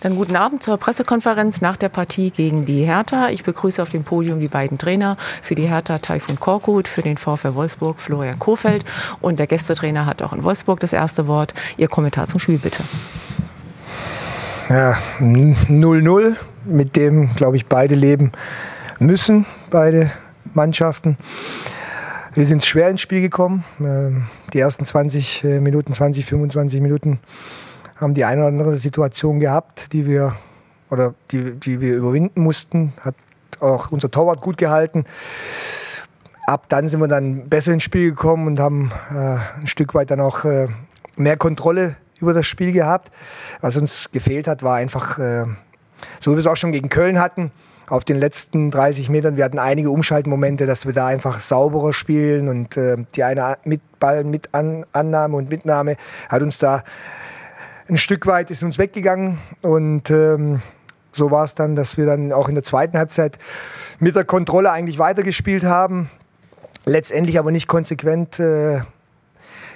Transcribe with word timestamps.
Dann 0.00 0.16
guten 0.16 0.36
Abend 0.36 0.62
zur 0.62 0.76
Pressekonferenz 0.76 1.60
nach 1.60 1.76
der 1.76 1.88
Partie 1.88 2.30
gegen 2.30 2.66
die 2.66 2.84
Hertha. 2.84 3.30
Ich 3.30 3.44
begrüße 3.44 3.82
auf 3.82 3.90
dem 3.90 4.04
Podium 4.04 4.40
die 4.40 4.48
beiden 4.48 4.78
Trainer. 4.78 5.16
Für 5.42 5.54
die 5.54 5.66
Hertha 5.66 5.98
Taifun 5.98 6.38
Korkut, 6.38 6.88
für 6.88 7.02
den 7.02 7.16
VfL 7.16 7.54
Wolfsburg 7.54 8.00
Florian 8.00 8.38
Kofeld. 8.38 8.84
Und 9.20 9.38
der 9.38 9.46
Gästetrainer 9.46 10.06
hat 10.06 10.22
auch 10.22 10.32
in 10.32 10.42
Wolfsburg 10.42 10.80
das 10.80 10.92
erste 10.92 11.26
Wort. 11.26 11.54
Ihr 11.76 11.88
Kommentar 11.88 12.26
zum 12.26 12.40
Spiel 12.40 12.58
bitte. 12.58 12.82
Ja, 14.68 14.98
0-0, 15.20 16.36
mit 16.64 16.96
dem, 16.96 17.34
glaube 17.36 17.56
ich, 17.56 17.66
beide 17.66 17.94
leben 17.94 18.32
müssen, 18.98 19.46
beide 19.70 20.10
Mannschaften. 20.54 21.16
Wir 22.34 22.44
sind 22.44 22.64
schwer 22.64 22.90
ins 22.90 23.00
Spiel 23.00 23.22
gekommen. 23.22 23.64
Ähm, 23.80 24.26
die 24.52 24.58
ersten 24.58 24.84
20 24.84 25.44
äh, 25.44 25.60
Minuten, 25.60 25.92
20, 25.94 26.26
25 26.26 26.80
Minuten 26.80 27.20
haben 27.96 28.14
die 28.14 28.24
eine 28.24 28.42
oder 28.42 28.48
andere 28.48 28.76
Situation 28.76 29.40
gehabt, 29.40 29.92
die 29.92 30.06
wir 30.06 30.36
oder 30.90 31.14
die, 31.30 31.52
die 31.52 31.80
wir 31.80 31.96
überwinden 31.96 32.42
mussten. 32.42 32.92
Hat 33.00 33.14
auch 33.60 33.90
unser 33.90 34.10
Torwart 34.10 34.40
gut 34.40 34.58
gehalten. 34.58 35.04
Ab 36.46 36.66
dann 36.68 36.88
sind 36.88 37.00
wir 37.00 37.08
dann 37.08 37.48
besser 37.48 37.72
ins 37.72 37.82
Spiel 37.82 38.10
gekommen 38.10 38.46
und 38.46 38.60
haben 38.60 38.92
äh, 39.10 39.60
ein 39.60 39.66
Stück 39.66 39.94
weit 39.94 40.10
dann 40.10 40.20
auch 40.20 40.44
äh, 40.44 40.68
mehr 41.16 41.36
Kontrolle 41.36 41.96
über 42.20 42.32
das 42.32 42.46
Spiel 42.46 42.72
gehabt. 42.72 43.10
Was 43.60 43.76
uns 43.76 44.10
gefehlt 44.12 44.46
hat, 44.46 44.62
war 44.62 44.76
einfach, 44.76 45.18
äh, 45.18 45.44
so 46.20 46.30
wie 46.30 46.36
wir 46.36 46.40
es 46.40 46.46
auch 46.46 46.56
schon 46.56 46.72
gegen 46.72 46.88
Köln 46.88 47.18
hatten, 47.18 47.50
auf 47.88 48.04
den 48.04 48.16
letzten 48.16 48.70
30 48.70 49.08
Metern. 49.08 49.36
Wir 49.36 49.44
hatten 49.44 49.58
einige 49.58 49.90
Umschaltmomente, 49.90 50.66
dass 50.66 50.86
wir 50.86 50.92
da 50.92 51.06
einfach 51.06 51.40
sauberer 51.40 51.92
spielen 51.92 52.48
und 52.48 52.76
äh, 52.76 52.96
die 53.14 53.24
eine 53.24 53.58
mit 53.64 53.80
Ball 53.98 54.24
mit 54.24 54.54
An 54.54 54.84
Annahme 54.92 55.36
und 55.36 55.50
Mitnahme 55.50 55.96
hat 56.28 56.42
uns 56.42 56.58
da 56.58 56.84
ein 57.88 57.96
Stück 57.96 58.26
weit 58.26 58.50
ist 58.50 58.62
uns 58.62 58.78
weggegangen 58.78 59.38
und 59.62 60.10
ähm, 60.10 60.62
so 61.12 61.30
war 61.30 61.44
es 61.44 61.54
dann, 61.54 61.76
dass 61.76 61.96
wir 61.96 62.06
dann 62.06 62.32
auch 62.32 62.48
in 62.48 62.54
der 62.54 62.64
zweiten 62.64 62.98
Halbzeit 62.98 63.38
mit 63.98 64.16
der 64.16 64.24
Kontrolle 64.24 64.70
eigentlich 64.70 64.98
weitergespielt 64.98 65.64
haben, 65.64 66.10
letztendlich 66.84 67.38
aber 67.38 67.52
nicht 67.52 67.68
konsequent 67.68 68.38
äh, 68.38 68.80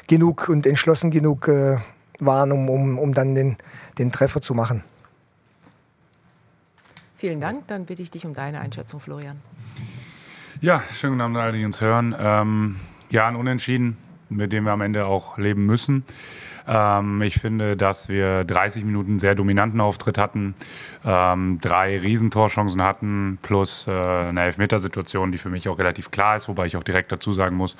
genug 0.06 0.48
und 0.48 0.66
entschlossen 0.66 1.10
genug 1.10 1.48
äh, 1.48 1.78
waren, 2.18 2.52
um, 2.52 2.68
um, 2.68 2.98
um 2.98 3.14
dann 3.14 3.34
den, 3.34 3.56
den 3.98 4.12
Treffer 4.12 4.42
zu 4.42 4.54
machen. 4.54 4.82
Vielen 7.16 7.40
Dank. 7.40 7.66
Dann 7.68 7.86
bitte 7.86 8.02
ich 8.02 8.10
dich 8.10 8.26
um 8.26 8.34
deine 8.34 8.60
Einschätzung, 8.60 8.98
Florian. 8.98 9.40
Ja, 10.60 10.82
schönen 10.92 11.14
guten 11.14 11.22
Abend 11.22 11.36
alle, 11.36 11.52
die 11.52 11.64
uns 11.64 11.80
hören. 11.80 12.14
Ähm, 12.18 12.76
ja, 13.10 13.28
ein 13.28 13.36
Unentschieden, 13.36 13.96
mit 14.28 14.52
dem 14.52 14.64
wir 14.64 14.72
am 14.72 14.80
Ende 14.80 15.06
auch 15.06 15.38
leben 15.38 15.64
müssen. 15.64 16.04
Ähm, 16.70 17.20
ich 17.22 17.40
finde, 17.40 17.76
dass 17.76 18.08
wir 18.08 18.44
30 18.44 18.84
Minuten 18.84 19.18
sehr 19.18 19.34
dominanten 19.34 19.80
Auftritt 19.80 20.18
hatten, 20.18 20.54
ähm, 21.04 21.58
drei 21.60 21.98
Riesentorchancen 21.98 22.80
hatten, 22.80 23.38
plus 23.42 23.88
äh, 23.88 23.90
eine 23.90 24.42
Elfmetersituation, 24.42 25.32
die 25.32 25.38
für 25.38 25.48
mich 25.48 25.68
auch 25.68 25.80
relativ 25.80 26.12
klar 26.12 26.36
ist, 26.36 26.48
wobei 26.48 26.66
ich 26.66 26.76
auch 26.76 26.84
direkt 26.84 27.10
dazu 27.10 27.32
sagen 27.32 27.56
muss, 27.56 27.76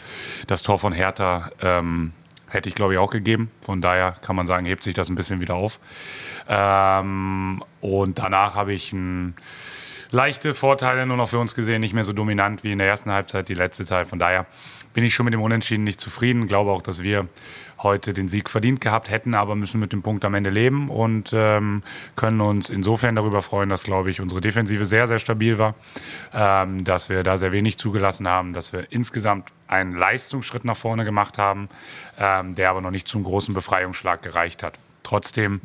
das 0.48 0.62
Tor 0.64 0.80
von 0.80 0.92
Hertha 0.92 1.52
ähm, 1.62 2.12
hätte 2.48 2.68
ich, 2.68 2.74
glaube 2.74 2.94
ich, 2.94 2.98
auch 2.98 3.10
gegeben. 3.10 3.48
Von 3.62 3.80
daher 3.80 4.16
kann 4.22 4.34
man 4.34 4.46
sagen, 4.46 4.66
hebt 4.66 4.82
sich 4.82 4.94
das 4.94 5.08
ein 5.08 5.14
bisschen 5.14 5.40
wieder 5.40 5.54
auf. 5.54 5.78
Ähm, 6.48 7.62
und 7.80 8.18
danach 8.18 8.56
habe 8.56 8.72
ich 8.72 8.92
ein 8.92 9.36
leichte 10.10 10.54
Vorteile 10.54 11.06
nur 11.06 11.16
noch 11.16 11.28
für 11.28 11.38
uns 11.38 11.54
gesehen, 11.54 11.80
nicht 11.80 11.94
mehr 11.94 12.02
so 12.02 12.12
dominant 12.12 12.64
wie 12.64 12.72
in 12.72 12.78
der 12.78 12.88
ersten 12.88 13.12
Halbzeit, 13.12 13.48
die 13.48 13.54
letzte 13.54 13.84
Zeit. 13.84 14.08
Von 14.08 14.18
daher 14.18 14.46
bin 14.92 15.04
ich 15.04 15.14
schon 15.14 15.24
mit 15.24 15.34
dem 15.34 15.42
Unentschieden 15.42 15.84
nicht 15.84 16.00
zufrieden. 16.00 16.48
Glaube 16.48 16.72
auch, 16.72 16.82
dass 16.82 17.02
wir 17.02 17.28
heute 17.82 18.12
den 18.12 18.28
Sieg 18.28 18.50
verdient 18.50 18.80
gehabt 18.80 19.10
hätten, 19.10 19.34
aber 19.34 19.56
müssen 19.56 19.80
mit 19.80 19.92
dem 19.92 20.02
Punkt 20.02 20.24
am 20.24 20.34
Ende 20.34 20.50
leben 20.50 20.88
und 20.88 21.32
ähm, 21.32 21.82
können 22.16 22.40
uns 22.40 22.70
insofern 22.70 23.16
darüber 23.16 23.42
freuen, 23.42 23.68
dass, 23.68 23.84
glaube 23.84 24.10
ich, 24.10 24.20
unsere 24.20 24.40
Defensive 24.40 24.84
sehr, 24.84 25.08
sehr 25.08 25.18
stabil 25.18 25.58
war, 25.58 25.74
ähm, 26.32 26.84
dass 26.84 27.08
wir 27.08 27.22
da 27.22 27.36
sehr 27.36 27.52
wenig 27.52 27.78
zugelassen 27.78 28.28
haben, 28.28 28.52
dass 28.52 28.72
wir 28.72 28.86
insgesamt 28.90 29.50
einen 29.66 29.96
Leistungsschritt 29.96 30.64
nach 30.64 30.76
vorne 30.76 31.04
gemacht 31.04 31.38
haben, 31.38 31.68
ähm, 32.18 32.54
der 32.54 32.70
aber 32.70 32.80
noch 32.80 32.90
nicht 32.90 33.08
zum 33.08 33.22
großen 33.22 33.54
Befreiungsschlag 33.54 34.22
gereicht 34.22 34.62
hat. 34.62 34.78
Trotzdem 35.02 35.60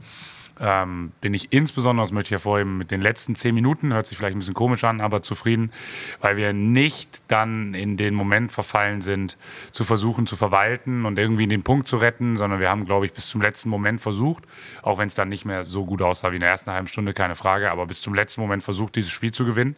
ähm, 0.59 1.11
bin 1.21 1.33
ich 1.33 1.51
insbesondere, 1.51 2.05
das 2.05 2.11
möchte 2.11 2.27
ich 2.27 2.31
hervorheben, 2.31 2.77
mit 2.77 2.91
den 2.91 3.01
letzten 3.01 3.35
zehn 3.35 3.53
Minuten, 3.53 3.93
hört 3.93 4.07
sich 4.07 4.17
vielleicht 4.17 4.35
ein 4.35 4.39
bisschen 4.39 4.53
komisch 4.53 4.83
an, 4.83 5.01
aber 5.01 5.21
zufrieden, 5.21 5.71
weil 6.21 6.37
wir 6.37 6.53
nicht 6.53 7.21
dann 7.27 7.73
in 7.73 7.97
den 7.97 8.15
Moment 8.15 8.51
verfallen 8.51 9.01
sind, 9.01 9.37
zu 9.71 9.83
versuchen 9.83 10.27
zu 10.27 10.35
verwalten 10.35 11.05
und 11.05 11.19
irgendwie 11.19 11.47
den 11.47 11.63
Punkt 11.63 11.87
zu 11.87 11.97
retten, 11.97 12.37
sondern 12.37 12.59
wir 12.59 12.69
haben, 12.69 12.85
glaube 12.85 13.05
ich, 13.05 13.13
bis 13.13 13.27
zum 13.27 13.41
letzten 13.41 13.69
Moment 13.69 14.01
versucht, 14.01 14.43
auch 14.81 14.97
wenn 14.97 15.07
es 15.07 15.15
dann 15.15 15.29
nicht 15.29 15.45
mehr 15.45 15.65
so 15.65 15.85
gut 15.85 16.01
aussah 16.01 16.31
wie 16.31 16.35
in 16.35 16.41
der 16.41 16.49
ersten 16.49 16.71
halben 16.71 16.87
Stunde, 16.87 17.13
keine 17.13 17.35
Frage, 17.35 17.71
aber 17.71 17.85
bis 17.85 18.01
zum 18.01 18.13
letzten 18.13 18.41
Moment 18.41 18.63
versucht, 18.63 18.95
dieses 18.95 19.11
Spiel 19.11 19.31
zu 19.31 19.45
gewinnen. 19.45 19.75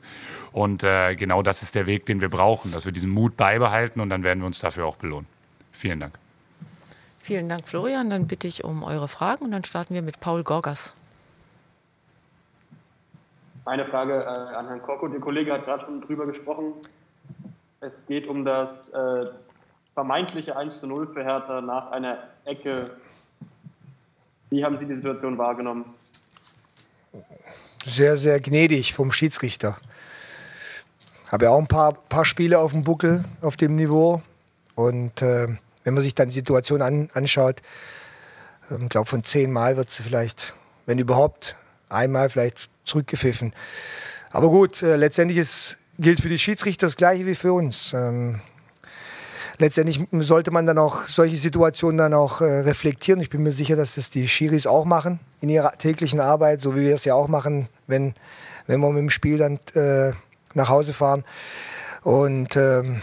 Und 0.51 0.83
äh, 0.83 1.15
genau 1.15 1.41
das 1.41 1.61
ist 1.61 1.75
der 1.75 1.87
Weg, 1.87 2.05
den 2.05 2.21
wir 2.21 2.29
brauchen, 2.29 2.71
dass 2.71 2.85
wir 2.85 2.91
diesen 2.91 3.09
Mut 3.09 3.37
beibehalten 3.37 3.99
und 3.99 4.09
dann 4.09 4.23
werden 4.23 4.39
wir 4.39 4.47
uns 4.47 4.59
dafür 4.59 4.85
auch 4.85 4.97
belohnen. 4.97 5.27
Vielen 5.71 5.99
Dank. 5.99 6.17
Vielen 7.27 7.49
Dank, 7.49 7.67
Florian. 7.67 8.09
Dann 8.09 8.25
bitte 8.25 8.47
ich 8.47 8.63
um 8.63 8.83
eure 8.83 9.09
Fragen 9.09 9.43
und 9.43 9.51
dann 9.51 9.65
starten 9.65 9.93
wir 9.93 10.01
mit 10.01 10.21
Paul 10.21 10.45
Gorgas. 10.45 10.93
Eine 13.65 13.83
Frage 13.83 14.13
äh, 14.13 14.55
an 14.55 14.67
Herrn 14.67 14.81
Korko. 14.81 15.09
Der 15.09 15.19
Kollege 15.19 15.51
hat 15.51 15.65
gerade 15.65 15.83
schon 15.83 15.99
drüber 15.99 16.25
gesprochen. 16.25 16.71
Es 17.81 18.05
geht 18.05 18.27
um 18.27 18.45
das 18.45 18.87
äh, 18.93 19.25
vermeintliche 19.93 20.55
1 20.55 20.79
zu 20.79 20.87
0 20.87 21.07
für 21.13 21.21
Hertha 21.21 21.59
nach 21.59 21.91
einer 21.91 22.17
Ecke. 22.45 22.91
Wie 24.49 24.63
haben 24.63 24.77
Sie 24.77 24.87
die 24.87 24.95
Situation 24.95 25.37
wahrgenommen? 25.37 25.83
Sehr, 27.85 28.15
sehr 28.15 28.39
gnädig 28.39 28.93
vom 28.93 29.11
Schiedsrichter. 29.11 29.75
Habe 31.29 31.43
ja 31.43 31.51
auch 31.51 31.59
ein 31.59 31.67
paar, 31.67 31.91
paar 31.91 32.23
Spiele 32.23 32.59
auf 32.59 32.71
dem 32.71 32.85
Buckel 32.85 33.25
auf 33.41 33.57
dem 33.57 33.75
Niveau. 33.75 34.21
Und 34.75 35.21
äh, 35.21 35.57
wenn 35.87 35.93
man 35.93 36.03
sich 36.03 36.15
dann 36.15 36.27
die 36.27 36.33
Situation 36.33 36.81
an, 36.81 37.09
anschaut, 37.13 37.61
ich 38.65 38.75
ähm, 38.75 38.89
glaube, 38.89 39.07
von 39.07 39.23
zehnmal 39.23 39.77
wird 39.77 39.89
sie 39.89 40.03
vielleicht, 40.03 40.53
wenn 40.85 40.99
überhaupt, 40.99 41.55
einmal 41.87 42.27
vielleicht 42.27 42.69
zurückgepfiffen. 42.83 43.53
Aber 44.29 44.49
gut, 44.49 44.83
äh, 44.83 44.97
letztendlich 44.97 45.39
ist, 45.39 45.77
gilt 45.97 46.19
für 46.19 46.27
die 46.27 46.39
Schiedsrichter 46.39 46.87
das 46.87 46.97
Gleiche 46.97 47.25
wie 47.25 47.35
für 47.35 47.53
uns. 47.53 47.93
Ähm, 47.93 48.41
letztendlich 49.59 50.05
sollte 50.11 50.51
man 50.51 50.65
dann 50.65 50.77
auch 50.77 51.07
solche 51.07 51.37
Situationen 51.37 51.97
dann 51.97 52.13
auch 52.13 52.41
äh, 52.41 52.59
reflektieren. 52.59 53.21
Ich 53.21 53.29
bin 53.29 53.41
mir 53.41 53.53
sicher, 53.53 53.77
dass 53.77 53.95
das 53.95 54.09
die 54.09 54.27
Schiris 54.27 54.67
auch 54.67 54.83
machen 54.83 55.21
in 55.39 55.47
ihrer 55.47 55.71
täglichen 55.77 56.19
Arbeit, 56.19 56.59
so 56.59 56.75
wie 56.75 56.81
wir 56.81 56.95
es 56.95 57.05
ja 57.05 57.13
auch 57.13 57.29
machen, 57.29 57.69
wenn, 57.87 58.13
wenn 58.65 58.81
wir 58.81 58.89
mit 58.89 59.03
dem 59.03 59.09
Spiel 59.09 59.37
dann 59.37 59.57
äh, 59.73 60.11
nach 60.53 60.67
Hause 60.67 60.91
fahren. 60.91 61.23
Und 62.03 62.57
ähm, 62.57 63.01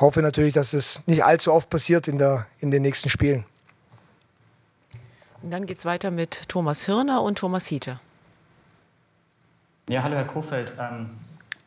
hoffe 0.00 0.22
natürlich, 0.22 0.54
dass 0.54 0.72
es 0.72 1.02
nicht 1.06 1.24
allzu 1.24 1.52
oft 1.52 1.70
passiert 1.70 2.08
in, 2.08 2.18
der, 2.18 2.46
in 2.60 2.70
den 2.70 2.82
nächsten 2.82 3.08
Spielen. 3.08 3.44
Und 5.42 5.50
dann 5.50 5.66
geht 5.66 5.78
es 5.78 5.84
weiter 5.84 6.10
mit 6.10 6.48
Thomas 6.48 6.86
Hirner 6.86 7.22
und 7.22 7.38
Thomas 7.38 7.66
Hiete. 7.66 8.00
Ja, 9.88 10.02
hallo 10.02 10.16
Herr 10.16 10.24
Kofeld. 10.24 10.72
Ähm, 10.78 11.10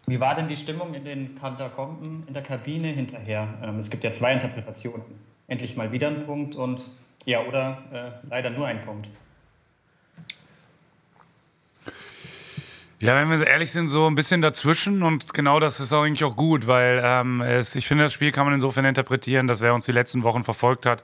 wie 0.07 0.19
war 0.19 0.35
denn 0.35 0.47
die 0.47 0.57
Stimmung 0.57 0.93
in 0.93 1.05
den 1.05 1.35
Katakomben 1.35 2.23
in 2.27 2.33
der 2.33 2.43
Kabine 2.43 2.89
hinterher? 2.89 3.47
Ähm, 3.63 3.79
es 3.79 3.89
gibt 3.89 4.03
ja 4.03 4.11
zwei 4.13 4.33
Interpretationen. 4.33 5.03
Endlich 5.47 5.75
mal 5.75 5.91
wieder 5.91 6.07
ein 6.07 6.25
Punkt 6.25 6.55
und 6.55 6.83
ja, 7.25 7.45
oder 7.45 7.83
äh, 7.91 8.27
leider 8.29 8.49
nur 8.49 8.67
ein 8.67 8.81
Punkt. 8.81 9.09
Ja, 13.01 13.15
wenn 13.15 13.31
wir 13.31 13.47
ehrlich 13.47 13.71
sind, 13.71 13.87
so 13.87 14.05
ein 14.05 14.13
bisschen 14.13 14.43
dazwischen 14.43 15.01
und 15.01 15.33
genau 15.33 15.59
das 15.59 15.79
ist 15.79 15.91
auch 15.91 16.03
eigentlich 16.03 16.23
auch 16.23 16.35
gut, 16.35 16.67
weil 16.67 17.01
ähm, 17.03 17.41
es, 17.41 17.73
ich 17.73 17.87
finde, 17.87 18.03
das 18.03 18.13
Spiel 18.13 18.31
kann 18.31 18.45
man 18.45 18.53
insofern 18.53 18.85
interpretieren, 18.85 19.47
dass 19.47 19.59
wer 19.59 19.73
uns 19.73 19.85
die 19.85 19.91
letzten 19.91 20.21
Wochen 20.21 20.43
verfolgt 20.43 20.85
hat, 20.85 21.01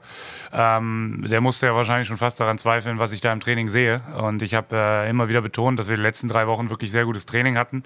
ähm, 0.52 1.26
der 1.28 1.40
musste 1.40 1.66
ja 1.66 1.74
wahrscheinlich 1.74 2.06
schon 2.06 2.16
fast 2.16 2.38
daran 2.38 2.56
zweifeln, 2.56 3.00
was 3.00 3.10
ich 3.10 3.20
da 3.20 3.32
im 3.32 3.40
Training 3.40 3.68
sehe. 3.68 4.00
Und 4.16 4.42
ich 4.42 4.54
habe 4.54 4.76
äh, 4.76 5.10
immer 5.10 5.28
wieder 5.28 5.40
betont, 5.40 5.76
dass 5.80 5.88
wir 5.88 5.96
die 5.96 6.02
letzten 6.02 6.28
drei 6.28 6.46
Wochen 6.46 6.70
wirklich 6.70 6.92
sehr 6.92 7.04
gutes 7.04 7.26
Training 7.26 7.58
hatten. 7.58 7.82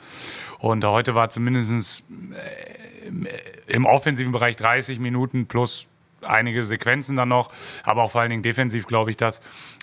Und 0.58 0.84
heute 0.84 1.14
war 1.14 1.30
zumindest 1.30 2.04
äh, 2.34 3.74
im 3.74 3.86
offensiven 3.86 4.32
Bereich 4.32 4.56
30 4.56 4.98
Minuten 5.00 5.46
plus 5.46 5.86
einige 6.22 6.64
Sequenzen 6.64 7.16
dann 7.16 7.28
noch, 7.28 7.50
aber 7.84 8.02
auch 8.02 8.12
vor 8.12 8.20
allen 8.20 8.30
Dingen 8.30 8.42
defensiv, 8.42 8.86
glaube 8.86 9.10
ich, 9.10 9.16
das 9.16 9.40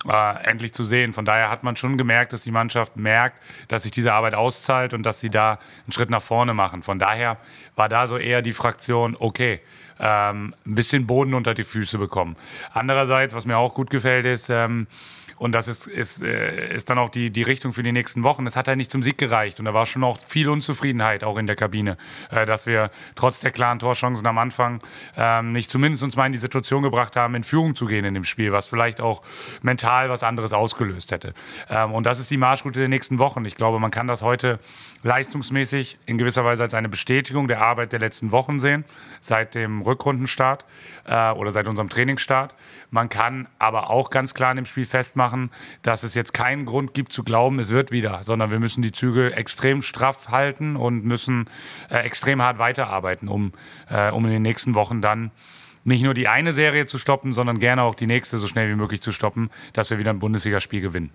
äh, 0.07 0.43
endlich 0.43 0.73
zu 0.73 0.85
sehen. 0.85 1.13
Von 1.13 1.25
daher 1.25 1.49
hat 1.49 1.63
man 1.63 1.75
schon 1.75 1.97
gemerkt, 1.97 2.33
dass 2.33 2.43
die 2.43 2.51
Mannschaft 2.51 2.97
merkt, 2.97 3.41
dass 3.67 3.83
sich 3.83 3.91
diese 3.91 4.13
Arbeit 4.13 4.35
auszahlt 4.35 4.93
und 4.93 5.03
dass 5.03 5.19
sie 5.19 5.29
da 5.29 5.59
einen 5.85 5.93
Schritt 5.93 6.09
nach 6.09 6.21
vorne 6.21 6.53
machen. 6.53 6.83
Von 6.83 6.99
daher 6.99 7.37
war 7.75 7.89
da 7.89 8.07
so 8.07 8.17
eher 8.17 8.41
die 8.41 8.53
Fraktion, 8.53 9.15
okay, 9.19 9.61
ähm, 9.99 10.55
ein 10.65 10.75
bisschen 10.75 11.07
Boden 11.07 11.33
unter 11.33 11.53
die 11.53 11.63
Füße 11.63 11.97
bekommen. 11.97 12.35
Andererseits, 12.73 13.33
was 13.33 13.45
mir 13.45 13.57
auch 13.57 13.73
gut 13.73 13.89
gefällt, 13.89 14.25
ist, 14.25 14.49
ähm, 14.49 14.87
und 15.39 15.53
das 15.53 15.69
ist, 15.69 15.87
ist, 15.87 16.21
äh, 16.21 16.75
ist 16.75 16.89
dann 16.89 16.99
auch 16.99 17.09
die, 17.09 17.31
die 17.31 17.43
Richtung 17.43 17.71
für 17.71 17.81
die 17.81 17.93
nächsten 17.93 18.23
Wochen. 18.23 18.45
Es 18.45 18.57
hat 18.57 18.67
halt 18.67 18.77
nicht 18.77 18.91
zum 18.91 19.01
Sieg 19.01 19.17
gereicht. 19.17 19.59
Und 19.59 19.65
da 19.65 19.73
war 19.73 19.85
schon 19.85 20.03
auch 20.03 20.19
viel 20.19 20.49
Unzufriedenheit 20.49 21.23
auch 21.23 21.37
in 21.37 21.47
der 21.47 21.55
Kabine, 21.55 21.97
äh, 22.29 22.45
dass 22.45 22.67
wir 22.67 22.91
trotz 23.15 23.39
der 23.39 23.51
klaren 23.51 23.79
Torchancen 23.79 24.27
am 24.27 24.37
Anfang 24.37 24.81
ähm, 25.15 25.53
nicht 25.53 25.71
zumindest 25.71 26.03
uns 26.03 26.17
mal 26.17 26.25
in 26.25 26.33
die 26.33 26.39
Situation 26.39 26.83
gebracht 26.83 27.15
haben, 27.15 27.35
in 27.35 27.43
Führung 27.43 27.73
zu 27.73 27.85
gehen 27.85 28.03
in 28.03 28.13
dem 28.13 28.25
Spiel, 28.25 28.51
was 28.51 28.67
vielleicht 28.67 28.99
auch 28.99 29.23
mental 29.61 30.09
was 30.09 30.23
anderes 30.23 30.51
ausgelöst 30.51 31.13
hätte. 31.13 31.33
Ähm, 31.69 31.93
und 31.93 32.05
das 32.05 32.19
ist 32.19 32.29
die 32.29 32.37
Marschroute 32.37 32.79
der 32.79 32.89
nächsten 32.89 33.17
Wochen. 33.17 33.45
Ich 33.45 33.55
glaube, 33.55 33.79
man 33.79 33.91
kann 33.91 34.07
das 34.07 34.21
heute 34.21 34.59
leistungsmäßig 35.03 35.99
in 36.05 36.17
gewisser 36.17 36.43
Weise 36.43 36.63
als 36.63 36.73
eine 36.73 36.89
Bestätigung 36.89 37.47
der 37.47 37.61
Arbeit 37.61 37.93
der 37.93 37.99
letzten 37.99 38.31
Wochen 38.31 38.59
sehen, 38.59 38.83
seit 39.21 39.55
dem 39.55 39.83
Rückrundenstart 39.89 40.65
äh, 41.05 41.31
oder 41.31 41.51
seit 41.51 41.67
unserem 41.67 41.89
Trainingsstart. 41.89 42.55
Man 42.91 43.09
kann 43.09 43.47
aber 43.59 43.89
auch 43.89 44.09
ganz 44.09 44.33
klar 44.33 44.51
in 44.51 44.57
dem 44.57 44.65
Spiel 44.65 44.85
festmachen, 44.85 45.51
dass 45.81 46.03
es 46.03 46.15
jetzt 46.15 46.33
keinen 46.33 46.65
Grund 46.65 46.93
gibt 46.93 47.11
zu 47.11 47.23
glauben, 47.23 47.59
es 47.59 47.69
wird 47.69 47.91
wieder, 47.91 48.23
sondern 48.23 48.51
wir 48.51 48.59
müssen 48.59 48.81
die 48.81 48.91
Zügel 48.91 49.33
extrem 49.33 49.81
straff 49.81 50.29
halten 50.29 50.75
und 50.75 51.03
müssen 51.03 51.49
äh, 51.89 51.97
extrem 51.97 52.41
hart 52.41 52.57
weiterarbeiten, 52.57 53.27
um, 53.27 53.53
äh, 53.89 54.11
um 54.11 54.25
in 54.25 54.31
den 54.31 54.41
nächsten 54.41 54.75
Wochen 54.75 55.01
dann 55.01 55.31
nicht 55.83 56.03
nur 56.03 56.13
die 56.13 56.27
eine 56.27 56.53
Serie 56.53 56.85
zu 56.85 56.97
stoppen, 56.97 57.33
sondern 57.33 57.59
gerne 57.59 57.83
auch 57.83 57.95
die 57.95 58.07
nächste 58.07 58.37
so 58.37 58.47
schnell 58.47 58.69
wie 58.69 58.75
möglich 58.75 59.01
zu 59.01 59.11
stoppen, 59.11 59.49
dass 59.73 59.89
wir 59.89 59.97
wieder 59.97 60.11
ein 60.11 60.19
Bundesligaspiel 60.19 60.81
gewinnen. 60.81 61.11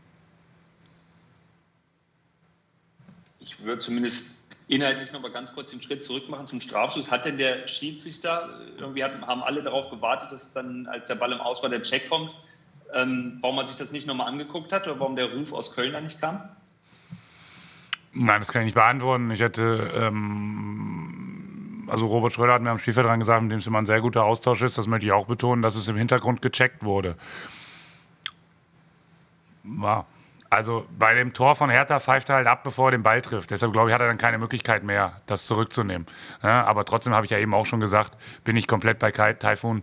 Ich 3.40 3.62
würde 3.62 3.80
zumindest 3.80 4.33
inhaltlich 4.68 5.12
noch 5.12 5.20
mal 5.20 5.30
ganz 5.30 5.52
kurz 5.52 5.70
den 5.70 5.82
Schritt 5.82 6.04
zurück 6.04 6.28
machen 6.28 6.46
zum 6.46 6.60
Strafschuss. 6.60 7.10
Hat 7.10 7.24
denn 7.24 7.38
der 7.38 7.68
Schiedsrichter, 7.68 8.60
irgendwie 8.78 9.04
hatten, 9.04 9.26
haben 9.26 9.42
alle 9.42 9.62
darauf 9.62 9.90
gewartet, 9.90 10.32
dass 10.32 10.52
dann, 10.52 10.86
als 10.86 11.06
der 11.06 11.16
Ball 11.16 11.32
im 11.32 11.40
Aus 11.40 11.62
war, 11.62 11.70
der 11.70 11.82
Check 11.82 12.08
kommt, 12.08 12.34
ähm, 12.92 13.38
warum 13.40 13.56
man 13.56 13.66
sich 13.66 13.76
das 13.76 13.90
nicht 13.90 14.06
nochmal 14.06 14.28
angeguckt 14.28 14.72
hat 14.72 14.86
oder 14.86 14.98
warum 15.00 15.16
der 15.16 15.32
Ruf 15.32 15.52
aus 15.52 15.74
Köln 15.74 15.92
da 15.92 16.00
nicht 16.00 16.20
kam? 16.20 16.48
Nein, 18.12 18.40
das 18.40 18.52
kann 18.52 18.62
ich 18.62 18.66
nicht 18.66 18.74
beantworten. 18.74 19.30
Ich 19.32 19.40
hätte, 19.40 19.90
ähm, 19.94 21.84
also 21.88 22.06
Robert 22.06 22.32
Schröder 22.32 22.52
hat 22.54 22.62
mir 22.62 22.70
am 22.70 22.78
Spielfeld 22.78 23.06
dran 23.06 23.18
gesagt, 23.18 23.42
mit 23.42 23.50
dem 23.50 23.58
es 23.58 23.66
immer 23.66 23.78
ein 23.78 23.86
sehr 23.86 24.00
guter 24.00 24.24
Austausch 24.24 24.62
ist, 24.62 24.78
das 24.78 24.86
möchte 24.86 25.06
ich 25.06 25.12
auch 25.12 25.26
betonen, 25.26 25.62
dass 25.62 25.74
es 25.74 25.88
im 25.88 25.96
Hintergrund 25.96 26.40
gecheckt 26.40 26.84
wurde. 26.84 27.16
War. 29.64 30.06
Also 30.54 30.86
bei 30.96 31.14
dem 31.14 31.32
Tor 31.32 31.56
von 31.56 31.68
Hertha 31.68 31.98
pfeift 31.98 32.28
er 32.28 32.36
halt 32.36 32.46
ab, 32.46 32.62
bevor 32.62 32.88
er 32.88 32.90
den 32.92 33.02
Ball 33.02 33.20
trifft. 33.20 33.50
Deshalb 33.50 33.72
glaube 33.72 33.88
ich, 33.88 33.94
hat 33.94 34.00
er 34.00 34.06
dann 34.06 34.18
keine 34.18 34.38
Möglichkeit 34.38 34.84
mehr, 34.84 35.20
das 35.26 35.46
zurückzunehmen. 35.46 36.06
Ja, 36.44 36.64
aber 36.64 36.84
trotzdem 36.84 37.12
habe 37.12 37.26
ich 37.26 37.32
ja 37.32 37.38
eben 37.38 37.52
auch 37.54 37.66
schon 37.66 37.80
gesagt, 37.80 38.12
bin 38.44 38.56
ich 38.56 38.68
komplett 38.68 39.00
bei 39.00 39.10
Taifun. 39.10 39.82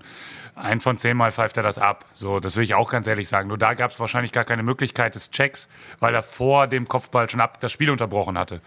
Ein 0.55 0.79
von 0.79 0.97
zehnmal 0.97 1.33
pfeift 1.33 1.57
er 1.57 1.63
das 1.63 1.77
ab. 1.77 2.05
So, 2.13 2.39
das 2.39 2.55
will 2.55 2.63
ich 2.63 2.73
auch 2.73 2.89
ganz 2.89 3.07
ehrlich 3.07 3.27
sagen. 3.27 3.49
Nur 3.49 3.57
da 3.57 3.73
gab 3.73 3.91
es 3.91 3.99
wahrscheinlich 3.99 4.31
gar 4.31 4.45
keine 4.45 4.63
Möglichkeit 4.63 5.15
des 5.15 5.29
Checks, 5.31 5.67
weil 5.99 6.15
er 6.15 6.23
vor 6.23 6.67
dem 6.67 6.87
Kopfball 6.87 7.29
schon 7.29 7.41
ab 7.41 7.59
das 7.59 7.73
Spiel 7.73 7.91
unterbrochen 7.91 8.37
hatte. 8.37 8.61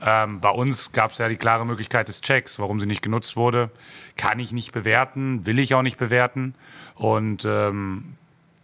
Ähm, 0.00 0.40
bei 0.40 0.50
uns 0.50 0.92
gab 0.92 1.10
es 1.10 1.18
ja 1.18 1.28
die 1.28 1.36
klare 1.36 1.66
Möglichkeit 1.66 2.06
des 2.06 2.20
Checks. 2.20 2.60
Warum 2.60 2.78
sie 2.78 2.86
nicht 2.86 3.02
genutzt 3.02 3.36
wurde, 3.36 3.70
kann 4.16 4.38
ich 4.38 4.52
nicht 4.52 4.72
bewerten, 4.72 5.44
will 5.44 5.58
ich 5.58 5.74
auch 5.74 5.82
nicht 5.82 5.98
bewerten. 5.98 6.54
Und 6.94 7.44
ähm, 7.44 8.16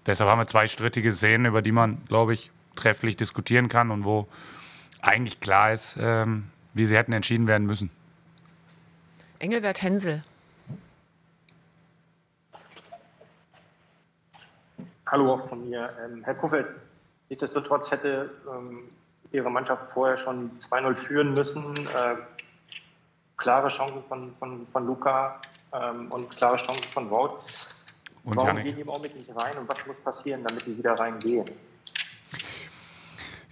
deshalb 0.07 0.31
haben 0.31 0.39
wir 0.39 0.47
zwei 0.47 0.69
strittige 0.69 1.13
Szenen, 1.13 1.47
über 1.47 1.63
die 1.63 1.73
man, 1.73 1.99
glaube 2.07 2.35
ich, 2.35 2.53
trefflich 2.75 3.17
diskutieren 3.17 3.69
kann 3.69 3.91
und 3.91 4.05
wo 4.05 4.27
eigentlich 5.01 5.41
klar 5.41 5.73
ist, 5.73 5.97
ähm, 6.01 6.45
wie 6.73 6.87
sie 6.87 6.97
hätten 6.97 7.13
entschieden 7.13 7.47
werden 7.47 7.67
müssen. 7.67 7.91
Engelbert 9.39 9.83
Hensel. 9.83 10.25
Hallo 15.07 15.35
auch 15.35 15.49
von 15.49 15.69
mir. 15.69 15.91
Ähm, 16.05 16.23
Herr 16.25 16.35
Kuffelt, 16.35 16.69
nichtsdestotrotz 17.29 17.91
hätte 17.91 18.31
ähm, 18.51 18.85
Ihre 19.33 19.51
Mannschaft 19.51 19.93
vorher 19.93 20.17
schon 20.17 20.51
2-0 20.59 20.95
führen 20.95 21.35
müssen. 21.35 21.75
Äh, 21.77 22.17
klare 23.37 23.69
Chancen 23.69 24.03
von, 24.09 24.35
von, 24.37 24.67
von 24.67 24.87
Luca 24.87 25.41
ähm, 25.73 26.11
und 26.11 26.31
klare 26.31 26.57
Chancen 26.57 26.91
von 26.91 27.11
Wout. 27.11 27.41
Und 28.25 28.37
Warum 28.37 28.49
Janik. 28.49 28.65
gehen 28.65 28.77
die 28.77 28.81
im 28.81 28.89
Augenblick 28.89 29.17
nicht 29.17 29.37
rein 29.37 29.59
und 29.59 29.69
was 29.69 29.87
muss 29.87 29.97
passieren, 29.99 30.43
damit 30.45 30.65
die 30.67 30.79
wieder 30.79 30.95
reingehen? 30.95 31.45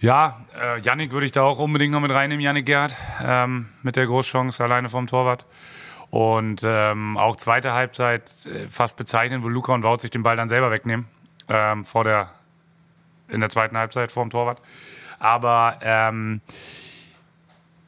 Ja, 0.03 0.41
äh, 0.61 0.81
Yannick 0.81 1.13
würde 1.13 1.25
ich 1.25 1.31
da 1.31 1.43
auch 1.43 1.59
unbedingt 1.59 1.93
noch 1.93 2.01
mit 2.01 2.11
reinnehmen, 2.11 2.43
Yannick 2.43 2.65
Gerd, 2.65 2.93
ähm, 3.23 3.69
mit 3.83 3.95
der 3.95 4.05
Großchance 4.05 4.61
alleine 4.61 4.89
vom 4.89 5.07
Torwart. 5.07 5.45
Und 6.09 6.61
ähm, 6.65 7.15
auch 7.15 7.37
zweite 7.37 7.73
Halbzeit 7.73 8.29
äh, 8.45 8.67
fast 8.67 8.97
bezeichnen, 8.97 9.43
wo 9.43 9.47
Luca 9.47 9.73
und 9.73 9.85
Wout 9.85 9.99
sich 9.99 10.11
den 10.11 10.21
Ball 10.21 10.35
dann 10.35 10.49
selber 10.49 10.71
wegnehmen, 10.71 11.07
ähm, 11.47 11.85
vor 11.85 12.03
der, 12.03 12.31
in 13.29 13.39
der 13.39 13.49
zweiten 13.49 13.77
Halbzeit 13.77 14.11
vor 14.11 14.25
dem 14.25 14.29
Torwart. 14.29 14.59
Aber 15.19 15.79
ähm, 15.81 16.41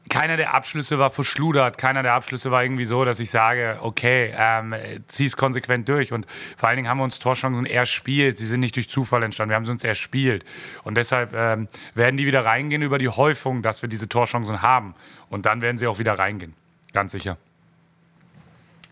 keiner 0.08 0.36
der 0.36 0.54
Abschlüsse 0.54 0.98
war 0.98 1.10
verschludert, 1.10 1.78
keiner 1.78 2.02
der 2.02 2.14
Abschlüsse 2.14 2.50
war 2.50 2.62
irgendwie 2.62 2.84
so, 2.84 3.04
dass 3.04 3.18
ich 3.20 3.30
sage, 3.30 3.78
okay, 3.82 4.32
ähm, 4.36 4.74
zieh 5.06 5.26
es 5.26 5.36
konsequent 5.36 5.88
durch. 5.88 6.12
Und 6.12 6.26
vor 6.56 6.68
allen 6.68 6.76
Dingen 6.76 6.88
haben 6.88 6.98
wir 6.98 7.04
uns 7.04 7.18
Torchancen 7.18 7.66
erspielt. 7.66 8.38
Sie 8.38 8.46
sind 8.46 8.60
nicht 8.60 8.76
durch 8.76 8.88
Zufall 8.88 9.22
entstanden, 9.22 9.50
wir 9.50 9.56
haben 9.56 9.64
sie 9.64 9.72
uns 9.72 9.84
erspielt. 9.84 10.44
Und 10.84 10.96
deshalb 10.96 11.34
ähm, 11.34 11.68
werden 11.94 12.16
die 12.16 12.26
wieder 12.26 12.44
reingehen 12.44 12.82
über 12.82 12.98
die 12.98 13.08
Häufung, 13.08 13.62
dass 13.62 13.82
wir 13.82 13.88
diese 13.88 14.08
Torchancen 14.08 14.62
haben. 14.62 14.94
Und 15.28 15.46
dann 15.46 15.62
werden 15.62 15.78
sie 15.78 15.86
auch 15.86 15.98
wieder 15.98 16.18
reingehen. 16.18 16.54
Ganz 16.92 17.12
sicher. 17.12 17.36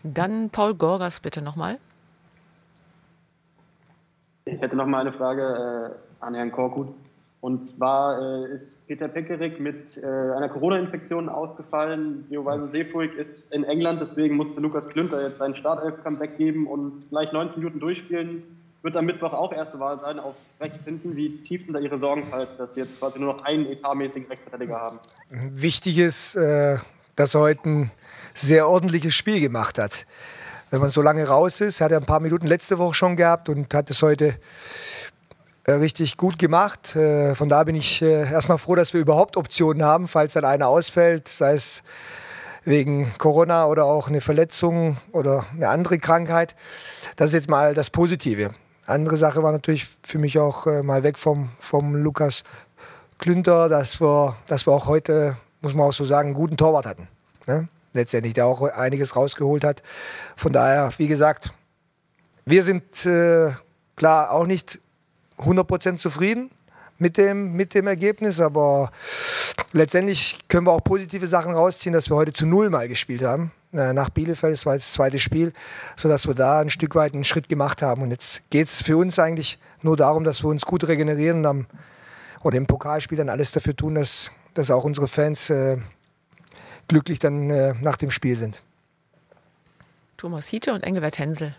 Dann 0.03 0.49
Paul 0.49 0.75
Gorgas 0.75 1.19
bitte 1.19 1.41
nochmal. 1.41 1.79
Ich 4.45 4.61
hätte 4.61 4.75
noch 4.75 4.85
mal 4.85 5.01
eine 5.01 5.13
Frage 5.13 5.41
äh, 5.41 6.23
an 6.23 6.35
Herrn 6.35 6.51
Korkut. 6.51 6.93
Und 7.45 7.61
zwar 7.61 8.47
äh, 8.47 8.55
ist 8.55 8.87
Peter 8.87 9.07
Peckerig 9.07 9.59
mit 9.59 9.97
äh, 9.97 10.03
einer 10.03 10.49
Corona-Infektion 10.49 11.29
ausgefallen. 11.29 12.25
Giovanni 12.27 12.65
Seefuig 12.65 13.13
ist 13.13 13.53
in 13.53 13.63
England, 13.63 14.01
deswegen 14.01 14.35
musste 14.35 14.59
Lukas 14.59 14.89
Klünter 14.89 15.21
jetzt 15.21 15.37
seinen 15.37 15.53
Startelf-Comeback 15.53 16.37
geben 16.37 16.65
und 16.65 17.07
gleich 17.09 17.31
19 17.31 17.59
Minuten 17.59 17.79
durchspielen. 17.79 18.43
Wird 18.81 18.97
am 18.97 19.05
Mittwoch 19.05 19.33
auch 19.33 19.53
erste 19.53 19.79
Wahl 19.79 19.99
sein, 19.99 20.17
auf 20.17 20.33
rechts 20.59 20.85
hinten. 20.85 21.15
Wie 21.15 21.37
tief 21.43 21.63
sind 21.63 21.75
da 21.75 21.79
Ihre 21.79 21.99
Sorgen, 21.99 22.23
dass 22.57 22.73
Sie 22.73 22.79
jetzt 22.79 22.97
quasi 22.97 23.19
nur 23.19 23.35
noch 23.35 23.43
einen 23.43 23.67
etatmäßigen 23.67 24.27
Rechtsverteidiger 24.27 24.81
haben? 24.81 24.97
Wichtig 25.29 25.99
ist, 25.99 26.33
äh, 26.33 26.79
dass 27.15 27.35
er 27.35 27.41
heute 27.41 27.69
ein 27.69 27.91
sehr 28.33 28.67
ordentliches 28.67 29.13
Spiel 29.13 29.39
gemacht 29.39 29.77
hat. 29.77 30.07
Wenn 30.71 30.81
man 30.81 30.89
so 30.89 31.03
lange 31.03 31.27
raus 31.27 31.61
ist, 31.61 31.79
hat 31.79 31.91
er 31.91 31.99
ein 31.99 32.07
paar 32.07 32.21
Minuten 32.21 32.47
letzte 32.47 32.79
Woche 32.79 32.95
schon 32.95 33.15
gehabt 33.15 33.49
und 33.49 33.71
hat 33.75 33.91
es 33.91 34.01
heute 34.01 34.33
richtig 35.73 36.17
gut 36.17 36.37
gemacht. 36.39 36.95
Äh, 36.95 37.35
von 37.35 37.49
da 37.49 37.63
bin 37.63 37.75
ich 37.75 38.01
äh, 38.01 38.31
erstmal 38.31 38.57
froh, 38.57 38.75
dass 38.75 38.93
wir 38.93 39.01
überhaupt 39.01 39.37
Optionen 39.37 39.83
haben, 39.83 40.07
falls 40.07 40.33
dann 40.33 40.45
einer 40.45 40.67
ausfällt, 40.67 41.27
sei 41.27 41.53
es 41.53 41.83
wegen 42.63 43.13
Corona 43.17 43.67
oder 43.67 43.85
auch 43.85 44.07
eine 44.07 44.21
Verletzung 44.21 44.97
oder 45.11 45.45
eine 45.53 45.69
andere 45.69 45.97
Krankheit. 45.97 46.55
Das 47.15 47.29
ist 47.29 47.33
jetzt 47.33 47.49
mal 47.49 47.73
das 47.73 47.89
Positive. 47.89 48.51
Andere 48.87 49.17
Sache 49.17 49.43
war 49.43 49.51
natürlich 49.51 49.87
für 50.03 50.17
mich 50.19 50.37
auch 50.37 50.65
mal 50.83 51.03
weg 51.03 51.17
vom, 51.17 51.49
vom 51.59 51.95
Lukas 51.95 52.43
Klünter, 53.17 53.69
dass 53.69 54.01
wir, 54.01 54.35
dass 54.47 54.67
wir 54.67 54.73
auch 54.73 54.87
heute, 54.87 55.37
muss 55.61 55.73
man 55.73 55.87
auch 55.87 55.93
so 55.93 56.05
sagen, 56.05 56.29
einen 56.29 56.35
guten 56.35 56.57
Torwart 56.57 56.85
hatten. 56.85 57.07
Ne? 57.47 57.67
Letztendlich, 57.93 58.33
der 58.33 58.45
auch 58.45 58.61
einiges 58.61 59.15
rausgeholt 59.15 59.63
hat. 59.63 59.81
Von 60.35 60.53
daher, 60.53 60.91
wie 60.97 61.07
gesagt, 61.07 61.51
wir 62.45 62.63
sind 62.63 63.05
äh, 63.05 63.51
klar 63.95 64.31
auch 64.31 64.45
nicht 64.45 64.79
100% 65.39 65.97
zufrieden 65.97 66.51
mit 66.97 67.17
dem, 67.17 67.53
mit 67.53 67.73
dem 67.73 67.87
Ergebnis, 67.87 68.39
aber 68.39 68.91
letztendlich 69.73 70.39
können 70.47 70.65
wir 70.65 70.71
auch 70.71 70.83
positive 70.83 71.27
Sachen 71.27 71.53
rausziehen, 71.53 71.93
dass 71.93 72.09
wir 72.09 72.15
heute 72.15 72.33
zu 72.33 72.45
Null 72.45 72.69
mal 72.69 72.87
gespielt 72.87 73.21
haben. 73.21 73.51
Äh, 73.73 73.93
nach 73.93 74.09
Bielefeld, 74.09 74.53
das 74.53 74.65
war 74.65 74.73
jetzt 74.73 74.87
das 74.87 74.93
zweite 74.93 75.19
Spiel, 75.19 75.51
sodass 75.97 76.27
wir 76.27 76.33
da 76.33 76.61
ein 76.61 76.69
Stück 76.69 76.95
weit 76.95 77.13
einen 77.13 77.25
Schritt 77.25 77.49
gemacht 77.49 77.81
haben. 77.81 78.01
Und 78.01 78.11
jetzt 78.11 78.49
geht 78.49 78.67
es 78.67 78.81
für 78.81 78.97
uns 78.97 79.19
eigentlich 79.19 79.59
nur 79.81 79.97
darum, 79.97 80.23
dass 80.23 80.43
wir 80.43 80.47
uns 80.47 80.65
gut 80.65 80.87
regenerieren 80.87 81.39
und 81.39 81.45
am, 81.45 81.65
oder 82.41 82.57
im 82.57 82.67
Pokalspiel 82.67 83.17
dann 83.17 83.29
alles 83.29 83.51
dafür 83.51 83.75
tun, 83.75 83.95
dass, 83.95 84.31
dass 84.53 84.71
auch 84.71 84.83
unsere 84.83 85.07
Fans 85.07 85.49
äh, 85.49 85.77
glücklich 86.87 87.19
dann 87.19 87.49
äh, 87.49 87.73
nach 87.81 87.97
dem 87.97 88.11
Spiel 88.11 88.37
sind. 88.37 88.61
Thomas 90.17 90.47
Hiete 90.47 90.73
und 90.73 90.83
Engelbert 90.83 91.19
Hensel. 91.19 91.55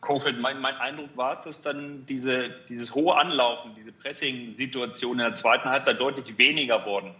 Kofeld, 0.00 0.40
mein, 0.40 0.60
mein, 0.60 0.74
Eindruck 0.76 1.16
war 1.16 1.32
es, 1.32 1.44
dass 1.44 1.62
dann 1.62 2.06
diese, 2.06 2.50
dieses 2.68 2.94
hohe 2.94 3.16
Anlaufen, 3.16 3.74
diese 3.76 3.92
Pressing-Situation 3.92 5.12
in 5.12 5.18
der 5.18 5.34
zweiten 5.34 5.68
Halbzeit 5.68 6.00
deutlich 6.00 6.38
weniger 6.38 6.84
wurden. 6.86 7.14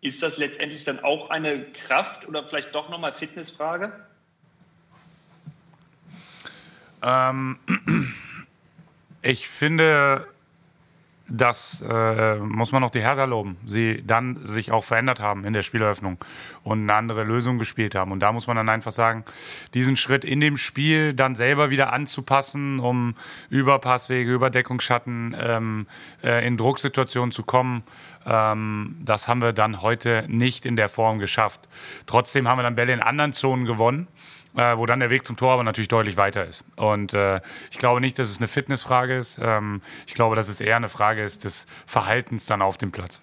Ist 0.00 0.22
das 0.22 0.36
letztendlich 0.36 0.84
dann 0.84 1.02
auch 1.04 1.30
eine 1.30 1.64
Kraft 1.72 2.26
oder 2.26 2.44
vielleicht 2.44 2.74
doch 2.74 2.88
nochmal 2.88 3.12
Fitnessfrage? 3.12 3.92
Ähm, 7.02 7.58
ich 9.22 9.48
finde, 9.48 10.26
das 11.34 11.82
äh, 11.88 12.36
muss 12.36 12.72
man 12.72 12.84
auch 12.84 12.90
die 12.90 13.00
Hertha 13.00 13.24
loben, 13.24 13.56
sie 13.64 14.02
dann 14.06 14.44
sich 14.44 14.70
auch 14.70 14.84
verändert 14.84 15.18
haben 15.18 15.44
in 15.44 15.54
der 15.54 15.62
Spieleröffnung 15.62 16.18
und 16.62 16.82
eine 16.82 16.94
andere 16.94 17.24
Lösung 17.24 17.58
gespielt 17.58 17.94
haben. 17.94 18.12
Und 18.12 18.20
da 18.20 18.32
muss 18.32 18.46
man 18.46 18.56
dann 18.56 18.68
einfach 18.68 18.92
sagen, 18.92 19.24
diesen 19.72 19.96
Schritt 19.96 20.26
in 20.26 20.40
dem 20.40 20.58
Spiel 20.58 21.14
dann 21.14 21.34
selber 21.34 21.70
wieder 21.70 21.92
anzupassen, 21.92 22.80
um 22.80 23.14
über 23.48 23.78
Passwege, 23.78 24.30
über 24.30 24.50
Deckungsschatten 24.50 25.34
ähm, 25.38 25.86
äh, 26.22 26.46
in 26.46 26.58
Drucksituationen 26.58 27.32
zu 27.32 27.44
kommen, 27.44 27.82
ähm, 28.26 28.96
das 29.04 29.28
haben 29.28 29.40
wir 29.40 29.52
dann 29.52 29.82
heute 29.82 30.24
nicht 30.28 30.66
in 30.66 30.76
der 30.76 30.88
Form 30.88 31.18
geschafft. 31.18 31.68
Trotzdem 32.06 32.48
haben 32.48 32.58
wir 32.58 32.62
dann 32.62 32.74
Bälle 32.74 32.92
in 32.92 33.00
anderen 33.00 33.32
Zonen 33.32 33.64
gewonnen 33.64 34.08
äh, 34.56 34.76
wo 34.76 34.86
dann 34.86 35.00
der 35.00 35.10
Weg 35.10 35.26
zum 35.26 35.36
Tor 35.36 35.52
aber 35.52 35.64
natürlich 35.64 35.88
deutlich 35.88 36.16
weiter 36.16 36.44
ist. 36.44 36.64
Und 36.76 37.14
äh, 37.14 37.40
ich 37.70 37.78
glaube 37.78 38.00
nicht, 38.00 38.18
dass 38.18 38.28
es 38.28 38.38
eine 38.38 38.48
Fitnessfrage 38.48 39.16
ist. 39.16 39.38
Ähm, 39.40 39.80
ich 40.06 40.14
glaube, 40.14 40.36
dass 40.36 40.48
es 40.48 40.60
eher 40.60 40.76
eine 40.76 40.88
Frage 40.88 41.22
ist 41.22 41.44
des 41.44 41.66
Verhaltens 41.86 42.46
dann 42.46 42.62
auf 42.62 42.76
dem 42.76 42.92
Platz. 42.92 43.22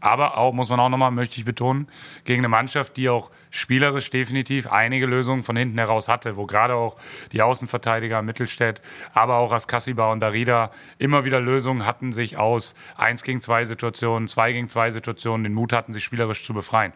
Aber 0.00 0.38
auch, 0.38 0.52
muss 0.52 0.70
man 0.70 0.80
auch 0.80 0.88
nochmal, 0.88 1.10
möchte 1.10 1.36
ich 1.38 1.44
betonen, 1.44 1.88
gegen 2.24 2.40
eine 2.40 2.48
Mannschaft, 2.48 2.96
die 2.96 3.08
auch 3.08 3.30
spielerisch 3.50 4.10
definitiv 4.10 4.66
einige 4.66 5.06
Lösungen 5.06 5.42
von 5.42 5.56
hinten 5.56 5.78
heraus 5.78 6.08
hatte, 6.08 6.36
wo 6.36 6.46
gerade 6.46 6.74
auch 6.74 6.96
die 7.32 7.42
Außenverteidiger 7.42 8.22
Mittelstädt, 8.22 8.80
aber 9.12 9.36
auch 9.36 9.52
Askasiba 9.52 10.10
und 10.10 10.20
Darida 10.20 10.70
immer 10.98 11.24
wieder 11.24 11.40
Lösungen 11.40 11.84
hatten, 11.84 12.12
sich 12.12 12.38
aus 12.38 12.74
1 12.96 13.22
gegen 13.24 13.40
2 13.40 13.66
Situationen, 13.66 14.28
2 14.28 14.52
gegen 14.52 14.68
2 14.68 14.92
Situationen 14.92 15.44
den 15.44 15.54
Mut 15.54 15.72
hatten, 15.72 15.92
sich 15.92 16.04
spielerisch 16.04 16.44
zu 16.44 16.54
befreien. 16.54 16.92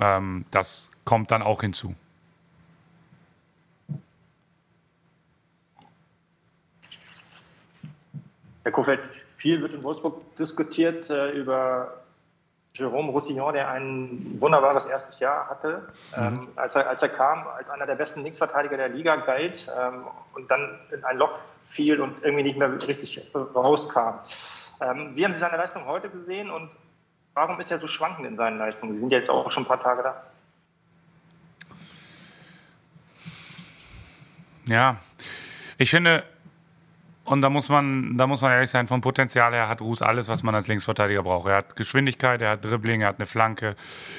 Ähm, 0.00 0.44
das 0.50 0.90
kommt 1.04 1.30
dann 1.30 1.42
auch 1.42 1.60
hinzu. 1.60 1.94
Herr 8.64 8.72
Kofeld, 8.72 9.00
viel 9.38 9.60
wird 9.60 9.74
in 9.74 9.82
Wolfsburg 9.82 10.36
diskutiert 10.36 11.10
äh, 11.10 11.32
über 11.32 12.01
Jérôme 12.74 13.10
Roussillon, 13.10 13.52
der 13.52 13.70
ein 13.70 14.38
wunderbares 14.40 14.86
erstes 14.86 15.20
Jahr 15.20 15.48
hatte, 15.50 15.88
mhm. 16.16 16.22
ähm, 16.22 16.48
als, 16.56 16.74
er, 16.74 16.88
als 16.88 17.02
er 17.02 17.10
kam, 17.10 17.46
als 17.46 17.68
einer 17.68 17.84
der 17.86 17.96
besten 17.96 18.22
Linksverteidiger 18.22 18.78
der 18.78 18.88
Liga 18.88 19.16
galt 19.16 19.70
ähm, 19.78 20.06
und 20.34 20.50
dann 20.50 20.78
in 20.90 21.04
ein 21.04 21.18
Loch 21.18 21.36
fiel 21.60 22.00
und 22.00 22.22
irgendwie 22.22 22.44
nicht 22.44 22.58
mehr 22.58 22.72
richtig 22.86 23.30
rauskam. 23.34 24.20
Ähm, 24.80 25.12
wie 25.14 25.24
haben 25.24 25.34
Sie 25.34 25.38
seine 25.38 25.58
Leistung 25.58 25.84
heute 25.84 26.08
gesehen 26.08 26.50
und 26.50 26.70
warum 27.34 27.60
ist 27.60 27.70
er 27.70 27.78
so 27.78 27.86
schwankend 27.86 28.26
in 28.26 28.36
seinen 28.36 28.58
Leistungen? 28.58 28.94
Sie 28.94 29.00
sind 29.00 29.12
jetzt 29.12 29.28
auch 29.28 29.50
schon 29.52 29.64
ein 29.64 29.68
paar 29.68 29.82
Tage 29.82 30.02
da. 30.02 30.22
Ja, 34.64 34.96
ich 35.76 35.90
finde, 35.90 36.24
und 37.24 37.40
da 37.40 37.50
muss 37.50 37.68
man, 37.68 38.16
da 38.18 38.26
muss 38.26 38.40
man 38.42 38.52
ehrlich 38.52 38.70
sein, 38.70 38.88
vom 38.88 39.00
Potenzial 39.00 39.52
her 39.52 39.68
hat 39.68 39.80
Ruß 39.80 40.02
alles, 40.02 40.28
was 40.28 40.42
man 40.42 40.54
als 40.54 40.66
Linksverteidiger 40.66 41.22
braucht. 41.22 41.48
Er 41.48 41.56
hat 41.56 41.76
Geschwindigkeit, 41.76 42.42
er 42.42 42.50
hat 42.50 42.64
Dribbling, 42.64 43.02
er 43.02 43.08
hat 43.08 43.18
eine 43.18 43.26
Flanke, 43.26 43.76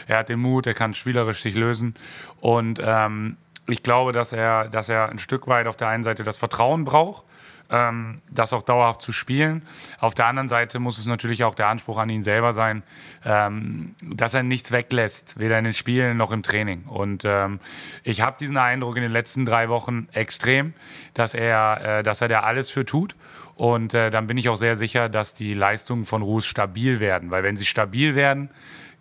er 0.08 0.20
hat 0.20 0.30
den 0.30 0.40
Mut, 0.40 0.68
er 0.68 0.74
kann 0.74 0.94
spielerisch 0.94 1.42
sich 1.42 1.56
lösen. 1.56 1.96
Und 2.40 2.82
ähm, 2.84 3.38
ich 3.68 3.84
glaube, 3.84 4.14
dass 4.14 4.32
er, 4.32 4.70
dass 4.70 4.88
er 4.88 5.10
ein 5.10 5.20
Stück 5.20 5.48
weit 5.48 5.68
auf 5.68 5.76
der 5.76 5.90
einen 5.90 6.04
Seite 6.04 6.24
das 6.24 6.38
Vertrauen 6.38 6.86
braucht, 6.86 7.26
ähm, 7.70 8.22
das 8.30 8.54
auch 8.54 8.62
dauerhaft 8.62 9.02
zu 9.02 9.12
spielen. 9.12 9.64
Auf 10.00 10.14
der 10.14 10.28
anderen 10.28 10.50
Seite 10.50 10.80
muss 10.80 10.98
es 10.98 11.06
natürlich 11.06 11.44
auch 11.44 11.56
der 11.56 11.68
Anspruch 11.68 11.98
an 11.98 12.10
ihn 12.10 12.24
selber 12.24 12.54
sein, 12.54 12.84
ähm, 13.26 13.96
dass 14.02 14.34
er 14.34 14.44
nichts 14.44 14.72
weglässt, 14.72 15.40
weder 15.40 15.58
in 15.58 15.64
den 15.64 15.74
Spielen 15.74 16.18
noch 16.18 16.32
im 16.32 16.44
Training. 16.44 16.84
Und 16.84 17.24
ähm, 17.26 17.60
ich 18.04 18.22
habe 18.22 18.38
diesen 18.40 18.58
Eindruck 18.58 18.98
in 18.98 19.04
den 19.04 19.12
letzten 19.12 19.46
drei 19.46 19.70
Wochen 19.70 20.08
extrem, 20.14 20.74
dass 21.14 21.34
er, 21.34 22.00
äh, 22.00 22.04
dass 22.04 22.22
er 22.22 22.28
da 22.28 22.42
alles 22.42 22.70
für 22.70 22.86
tut. 22.86 23.16
Und 23.56 23.94
äh, 23.94 24.10
dann 24.10 24.28
bin 24.28 24.38
ich 24.38 24.50
auch 24.50 24.56
sehr 24.56 24.76
sicher, 24.76 25.10
dass 25.10 25.34
die 25.34 25.54
Leistungen 25.54 26.06
von 26.06 26.22
Ruß 26.22 26.46
stabil 26.46 27.00
werden. 27.00 27.32
Weil 27.32 27.44
wenn 27.44 27.58
sie 27.58 27.66
stabil 27.66 28.16
werden, 28.16 28.50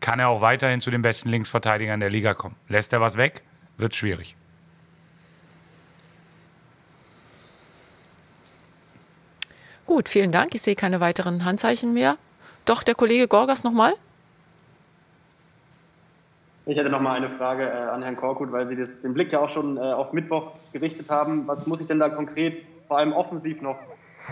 kann 0.01 0.19
er 0.19 0.29
auch 0.29 0.41
weiterhin 0.41 0.81
zu 0.81 0.91
den 0.91 1.03
besten 1.03 1.29
Linksverteidigern 1.29 2.01
der 2.01 2.11
Liga 2.11 2.35
kommen. 2.35 2.57
Lässt 2.69 2.93
er 2.93 3.01
was 3.01 3.17
weg, 3.17 3.43
wird 3.79 3.95
schwierig. 3.95 4.37
Gut, 9.87 10.09
vielen 10.09 10.33
Dank. 10.33 10.55
Ich 10.55 10.63
sehe 10.63 10.77
keine 10.77 11.01
weiteren 11.01 11.45
Handzeichen 11.45 11.93
mehr. 11.93 12.17
Doch, 12.65 12.83
der 12.83 12.95
Kollege 12.95 13.27
Gorgas 13.27 13.65
nochmal. 13.65 13.95
Ich 16.65 16.77
hätte 16.77 16.91
noch 16.91 17.01
mal 17.01 17.15
eine 17.15 17.29
Frage 17.29 17.65
äh, 17.65 17.91
an 17.91 18.03
Herrn 18.03 18.15
Korkut, 18.15 18.53
weil 18.53 18.67
Sie 18.67 18.77
das, 18.77 19.01
den 19.01 19.15
Blick 19.15 19.33
ja 19.33 19.41
auch 19.41 19.49
schon 19.49 19.77
äh, 19.77 19.81
auf 19.81 20.13
Mittwoch 20.13 20.53
gerichtet 20.73 21.11
haben. 21.11 21.49
Was 21.49 21.67
muss 21.67 21.81
ich 21.81 21.87
denn 21.87 21.99
da 21.99 22.09
konkret, 22.09 22.65
vor 22.87 22.99
allem 22.99 23.13
offensiv 23.13 23.61
noch 23.63 23.79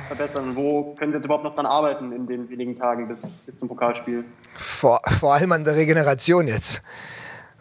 verbessern? 0.06 0.54
Wo 0.54 0.94
können 0.94 1.10
Sie 1.10 1.18
jetzt 1.18 1.24
überhaupt 1.24 1.42
noch 1.42 1.56
dran 1.56 1.66
arbeiten 1.66 2.12
in 2.12 2.28
den 2.28 2.48
wenigen 2.48 2.76
Tagen 2.76 3.08
bis, 3.08 3.38
bis 3.38 3.58
zum 3.58 3.66
Pokalspiel? 3.66 4.24
Vor, 4.56 5.00
vor 5.18 5.34
allem 5.34 5.50
an 5.50 5.64
der 5.64 5.74
Regeneration 5.74 6.46
jetzt. 6.46 6.82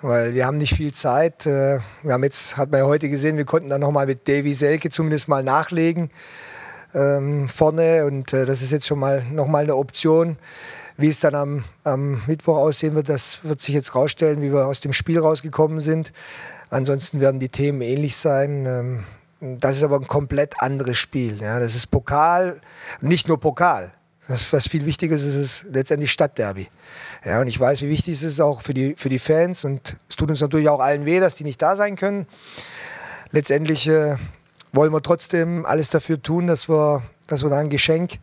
Weil 0.03 0.35
wir 0.35 0.45
haben 0.45 0.57
nicht 0.57 0.75
viel 0.75 0.93
Zeit. 0.93 1.47
Äh, 1.47 1.79
wir 2.03 2.13
haben 2.13 2.23
jetzt, 2.23 2.55
hat 2.55 2.69
man 2.69 2.81
ja 2.81 2.85
heute 2.85 3.09
gesehen, 3.09 3.37
wir 3.37 3.45
konnten 3.45 3.69
dann 3.69 3.81
noch 3.81 3.91
mal 3.91 4.05
mit 4.05 4.27
Davy 4.27 4.53
Selke 4.53 4.91
zumindest 4.91 5.27
mal 5.27 5.43
nachlegen 5.43 6.11
ähm, 6.93 7.49
vorne. 7.49 8.05
Und 8.05 8.33
äh, 8.33 8.45
das 8.45 8.61
ist 8.61 8.71
jetzt 8.71 8.87
schon 8.87 8.99
mal 8.99 9.23
nochmal 9.31 9.63
eine 9.63 9.75
Option. 9.75 10.37
Wie 10.97 11.07
es 11.07 11.21
dann 11.21 11.33
am, 11.33 11.63
am 11.85 12.21
Mittwoch 12.27 12.57
aussehen 12.57 12.93
wird, 12.93 13.07
das 13.07 13.45
wird 13.45 13.61
sich 13.61 13.73
jetzt 13.73 13.95
rausstellen, 13.95 14.41
wie 14.41 14.51
wir 14.51 14.67
aus 14.67 14.81
dem 14.81 14.91
Spiel 14.91 15.19
rausgekommen 15.19 15.79
sind. 15.79 16.11
Ansonsten 16.69 17.21
werden 17.21 17.39
die 17.39 17.47
Themen 17.47 17.81
ähnlich 17.81 18.17
sein. 18.17 18.65
Ähm, 18.65 19.03
das 19.59 19.77
ist 19.77 19.83
aber 19.83 19.95
ein 19.95 20.07
komplett 20.07 20.61
anderes 20.61 20.97
Spiel. 20.97 21.41
Ja. 21.41 21.59
Das 21.59 21.73
ist 21.73 21.87
Pokal, 21.87 22.59
nicht 22.99 23.27
nur 23.27 23.39
Pokal. 23.39 23.93
Das, 24.27 24.51
was 24.53 24.67
viel 24.67 24.85
wichtiger 24.85 25.15
ist, 25.15 25.23
ist 25.23 25.35
es 25.35 25.65
letztendlich 25.71 26.11
Stadtderby. 26.11 26.67
Ja, 27.25 27.41
und 27.41 27.47
ich 27.47 27.59
weiß, 27.59 27.81
wie 27.81 27.89
wichtig 27.89 28.13
es 28.13 28.21
ist 28.21 28.39
auch 28.39 28.61
für 28.61 28.75
die, 28.75 28.93
für 28.95 29.09
die 29.09 29.17
Fans. 29.17 29.63
Und 29.63 29.95
es 30.07 30.17
tut 30.17 30.29
uns 30.29 30.39
natürlich 30.41 30.69
auch 30.69 30.81
allen 30.81 31.05
weh, 31.05 31.19
dass 31.19 31.35
die 31.35 31.43
nicht 31.43 31.61
da 31.61 31.75
sein 31.75 31.95
können. 31.95 32.27
Letztendlich 33.31 33.87
äh, 33.87 34.17
wollen 34.71 34.93
wir 34.93 35.01
trotzdem 35.01 35.65
alles 35.65 35.89
dafür 35.89 36.21
tun, 36.21 36.47
dass 36.47 36.69
wir, 36.69 37.03
dass 37.27 37.43
wir 37.43 37.49
da 37.49 37.59
ein 37.59 37.69
Geschenk 37.69 38.19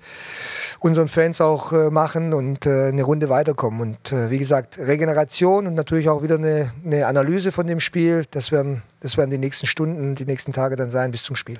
unseren 0.81 1.09
Fans 1.09 1.41
auch 1.41 1.73
äh, 1.73 1.91
machen 1.91 2.33
und 2.33 2.67
äh, 2.67 2.89
eine 2.89 3.03
Runde 3.03 3.29
weiterkommen. 3.29 3.81
Und 3.81 4.13
äh, 4.13 4.31
wie 4.31 4.39
gesagt, 4.39 4.79
Regeneration 4.79 5.67
und 5.67 5.75
natürlich 5.75 6.09
auch 6.09 6.23
wieder 6.23 6.37
eine, 6.37 6.73
eine 6.85 7.07
Analyse 7.07 7.53
von 7.53 7.67
dem 7.67 7.81
Spiel, 7.81 8.25
das 8.31 8.53
werden, 8.53 8.83
das 9.01 9.17
werden 9.17 9.31
die 9.31 9.39
nächsten 9.39 9.67
Stunden, 9.67 10.15
die 10.15 10.25
nächsten 10.25 10.53
Tage 10.53 10.77
dann 10.77 10.91
sein 10.91 11.11
bis 11.11 11.23
zum 11.23 11.37
Spiel. 11.37 11.59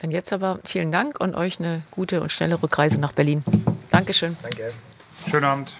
Dann 0.00 0.10
jetzt 0.10 0.32
aber 0.32 0.58
vielen 0.64 0.92
Dank 0.92 1.20
und 1.20 1.34
euch 1.34 1.58
eine 1.60 1.82
gute 1.90 2.20
und 2.20 2.30
schnelle 2.30 2.62
Rückreise 2.62 3.00
nach 3.00 3.12
Berlin. 3.12 3.42
Dankeschön. 3.90 4.36
Danke. 4.42 4.72
Schönen 5.30 5.44
Abend. 5.44 5.76